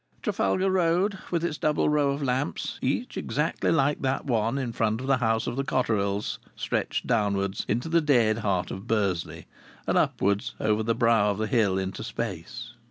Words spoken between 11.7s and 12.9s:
into space.